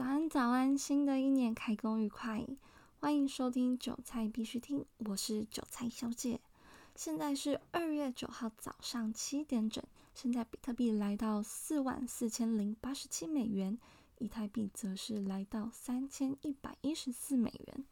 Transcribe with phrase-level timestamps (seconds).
[0.00, 0.78] 早安，早安！
[0.78, 2.46] 新的一年开工愉快，
[3.00, 6.40] 欢迎收听韭菜必须听，我是韭菜小姐。
[6.94, 9.84] 现在是二月九号早上七点整，
[10.14, 13.78] 现在比特币来到四万四千零八十七美元，
[14.16, 17.84] 以太币则是来到三千一百一十四美元。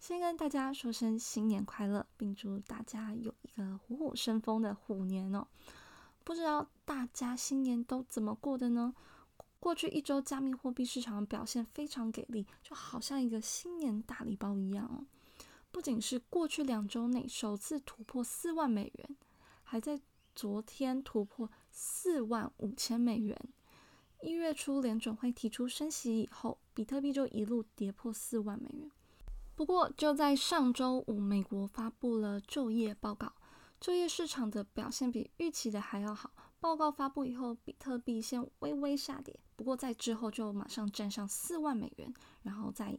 [0.00, 5.46] 先跟大家说声新年快乐，并祝大家有一个虎虎生风的虎年哦！
[6.24, 8.92] 不知道大家新年都怎么过的呢？
[9.62, 15.06] 过去一周，加密货币市场的表现非常给力，就好像一个新年大礼包一样哦。
[15.70, 19.16] 不仅是过去两周内首次突破四万美元，
[19.62, 20.00] 还在
[20.34, 23.40] 昨天突破四万五千美元。
[24.20, 28.90] 一月初联准会提出升息以后，比特币就一路跌破四万美元。
[29.54, 33.32] 不过就在上周五，美国发布了就业报告，
[33.78, 36.32] 就业市场的表现比预期的还要好。
[36.62, 42.96] 报告发布以后，比特币先微微下跌，不过在之后就马上站上四万美元，然后在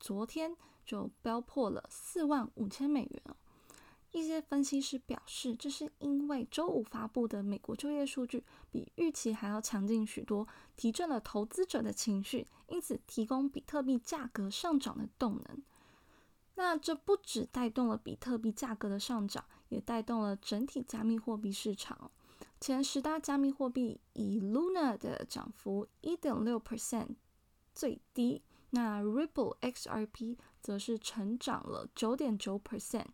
[0.00, 3.22] 昨天就飙破了四万五千美元
[4.12, 15.62] 一些分析师表示，这是因为周五发布的美国就业数据比预期还要强劲许多，提振了投资者的情绪，因此提供比特币价格上涨的动能。
[16.54, 22.10] 那这不只带动了比特币价格的上涨，也带动了整体加密货币市场。
[22.62, 27.16] 前十大加密货币以 Luna 的涨幅一点六 percent
[27.74, 33.06] 最低，那 Ripple XRP 则是成长了九点九 percent。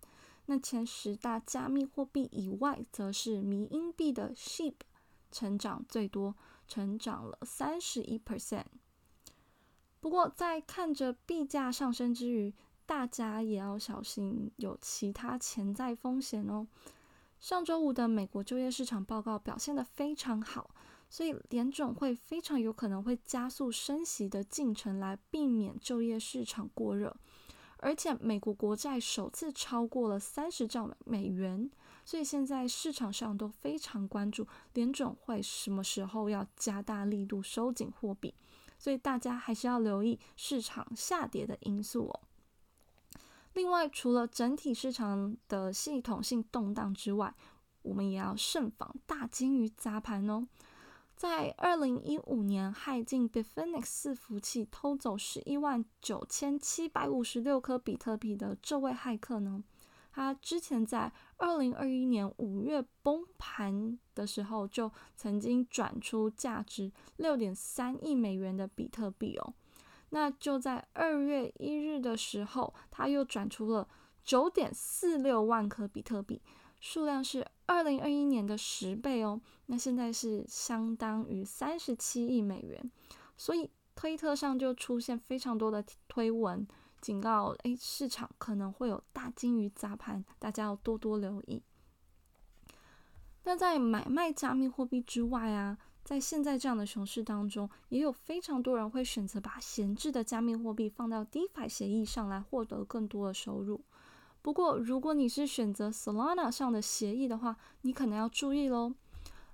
[0.45, 4.75] 那前十大加密货币以外，则是迷音币的 Sheep
[5.33, 6.35] 成长最多，
[6.67, 8.67] 成长了三十一 percent。
[9.99, 12.53] 不过，在看着币价上升之余，
[12.85, 16.67] 大家也要小心有其他潜在风险哦。
[17.41, 20.75] 上周五的美国就业市场报告表现得非常好，
[21.09, 27.17] 所以联总会非常有可能会加速升息的进程，来避免就业市场过热。
[27.81, 31.71] 而且美国国债首次超过了三十兆美元，
[32.05, 34.45] 所以现在市场上都非常关注
[34.75, 38.35] 联总会什么时候要加大力度收紧货币，
[38.81, 42.21] 所以大家还是要留意市场下跌的因素哦。
[43.59, 47.35] 另外，除了整体市场的系统性动荡之外，
[47.83, 50.47] 我们也要慎防大金鱼砸盘哦。
[51.17, 59.65] 在二零一五年害进 Bitfinex 伺服器偷走十一万九千七百五十六颗比特币的这位骇客呢，
[60.13, 69.53] 他之前在二零二一年五月崩盘的时候，就曾经转出价值六点三亿美元的比特币哦。
[70.11, 73.87] 那就在二月一日的时候，他又转出了
[74.25, 76.41] 九点四六万颗比特币，
[76.81, 79.41] 数量是二零二一年的十倍哦。
[79.67, 82.91] 那现在是相当于三十七亿美元，
[83.37, 86.67] 所以推特上就出现非常多的推文，
[87.01, 91.63] 警告诶，市场可能会有大金鱼砸盘，大家要多多留意。
[93.45, 95.77] 那在买卖加密货币之外啊。
[96.09, 103.85] 在现在这样的熊市当中，也有非常多人会选择把闲置的加密货币放到 DeFi 协议上来获得更多的收入。
[104.41, 108.95] 不过，如果你是选择 Solana 上的协议的话，你可能要注意喽。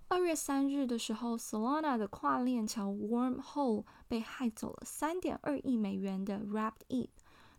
[0.06, 7.08] 二月三日的时候，Solana 的跨链桥 Wormhole 被害走了三点二亿美元的 Wrapped ETH。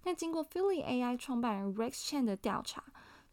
[0.06, 2.82] 那经过 Philly AI 创办人 Rex Chen 的调查。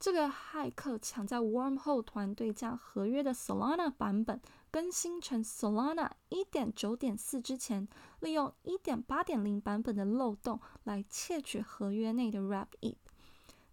[0.00, 4.40] 这个骇客抢在 Wormhole 团队将合约的 Solana 版本
[4.72, 7.86] 更新成 Solana 一点九点四之前，
[8.20, 12.96] 利用一点八点零版本的漏洞来窃取合约内的 Wrap ETH。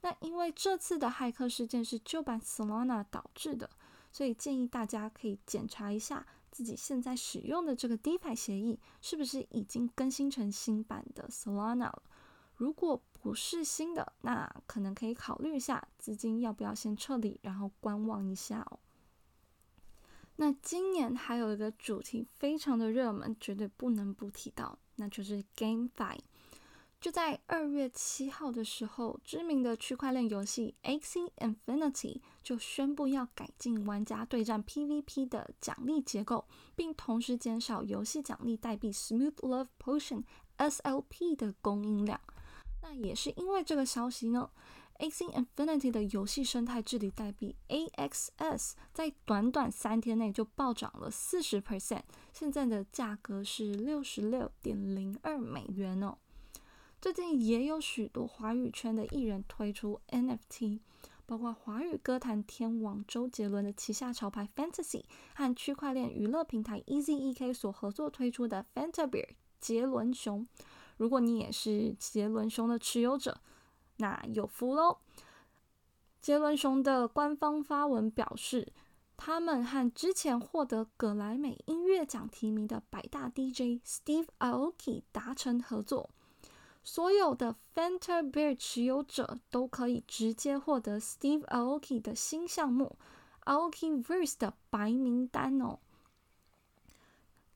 [0.01, 3.69] 那因为这次的骇客事件是旧版 Solana 导致的，
[4.11, 12.03] 所以建议大家可以检查一下自己现在使用的这个 DeFi 协议是不是已经更新成新版的 Solana 了。
[12.57, 18.79] 如果不是新的，那可能可以考虑一下资金要不要先撤离，然后观望一下哦。
[20.41, 26.17] 那今年还有一个主题非常的热门，绝对不能不提到，那就是 GameFi。
[27.01, 40.23] 就在二月七号的时候，知名的区块链游戏 Axie Infinity 就宣布要改进玩家对战 PVP 的奖励结构，并同时减少游戏奖励代币 Smooth Love Potion
[40.57, 42.17] SLP 的供应量。
[42.81, 44.49] 那也是因为这个消息呢
[44.99, 45.25] A.C.
[45.27, 52.01] Infinity 的游戏生态治理代币 AXS 在短短三天内就暴涨了四十 percent，
[52.33, 56.17] 现在的价格是六十六点零二美元哦。
[57.01, 60.81] 最近也有许多华语圈的艺人推出 NFT，
[61.25, 69.29] 包括华语歌坛天王周杰伦的旗下潮牌 Fantasy 和区块链娱乐平台 EasyEK 所合作推出的 Fantabear
[69.61, 70.45] 杰伦熊。
[70.97, 73.39] 如果你也是杰伦熊的持有者，
[73.99, 74.97] 那有福喽！
[76.21, 78.73] 杰伦熊的官方发文表示，
[79.15, 86.09] 他们和之前获得格莱美音乐奖提名的百大 DJ Steve Aoki 达成合作，
[86.83, 92.97] 所有的 Fanta Bear 持有者都可以直接获得 Steve Aoki 的新项目
[93.45, 95.79] Aoki Verse 的白名单哦。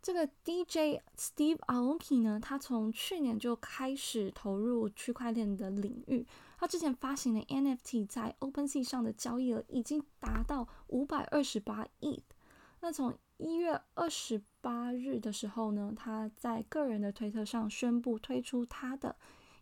[0.03, 6.27] 这个 DJ Steve Aoki 呢，他从去年就开始投入区块链的领域。
[6.57, 12.21] 他之前发行的 NFT 在 OpenSea 上的交易额已经达到五百二十八亿。
[12.81, 19.15] 那从一月二十八日的时候呢，他在个人的推特上宣布推出他的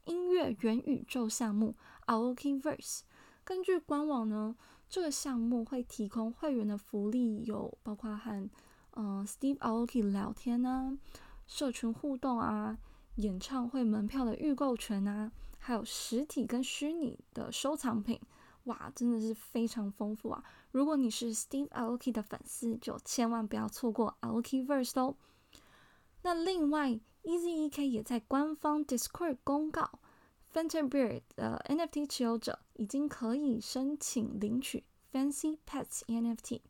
[0.05, 1.75] 音乐元宇宙项目
[2.07, 3.01] Aoki Verse。
[3.43, 4.55] 根据官网呢，
[4.89, 8.49] 这个项目会提供会员的福利，有包括和
[8.95, 10.97] 嗯，Steve Aoki 聊天啊，
[11.47, 12.77] 社群互动啊，
[13.15, 18.19] 演唱会门票的预购权啊，还有实体跟虚拟的收藏品，
[18.65, 20.43] 哇，真的是非常丰富啊！
[20.71, 25.15] 如果你是 Steve Aoki 的粉丝，就千万不要错过 Aoki Verse 哦。
[26.23, 29.99] 那另外，EZEK 也在官方 Discord 公告
[30.53, 36.61] ，Fanta b e a r 的 NFT 持有者已经可以申请领取 Fancy Pets NFT。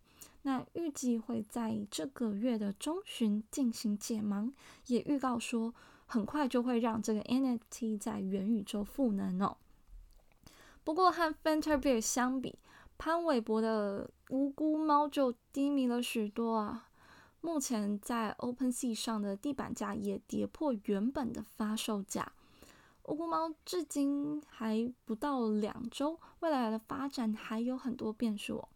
[0.43, 4.51] 那预计会在这个月的中旬进行解盲，
[4.87, 5.73] 也预告说
[6.05, 9.57] 很快就会让这个 NFT 在元宇宙赋能哦。
[10.83, 12.57] 不过和 f a n t a b e r 相比，
[12.97, 16.87] 潘玮柏的无辜猫就低迷了许多啊。
[17.39, 22.31] 目前在 OpenSea 上的地板价也跌破原本的发售价。
[23.05, 28.69] 无辜猫至今还不到两周，未来的发展还有很多变数哦。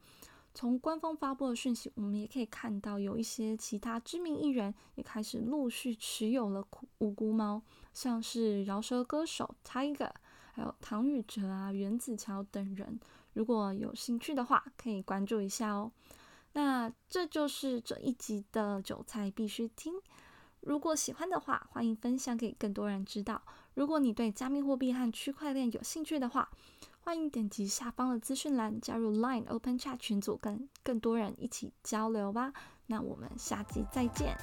[0.55, 6.65] 从官方发布的讯息，我们也可以看到，有一些其他知名艺人也开始陆续持有了
[6.99, 7.61] 无辜猫，
[7.93, 10.09] 像是饶舌歌手 Tiger，
[10.53, 12.97] 还有唐禹哲啊、袁子乔等人。
[13.33, 15.91] 如果有兴趣的话，可以关注一下哦。
[16.53, 19.95] 那这就是这一集的韭菜必须听。
[20.61, 23.41] 如果喜欢的话，欢迎分享给更多人知道。
[23.73, 26.49] 如果你对加密货币和区块链有兴趣的话，
[27.07, 32.51] 欢迎点击下方的资讯栏，加入 Line Open Chat 群组，跟更多人一起交流吧。
[32.87, 34.35] 那我们下集再见。